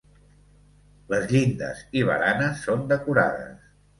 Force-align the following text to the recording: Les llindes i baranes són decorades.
Les 1.13 1.27
llindes 1.33 1.83
i 2.01 2.03
baranes 2.09 2.65
són 2.69 2.83
decorades. 2.95 3.71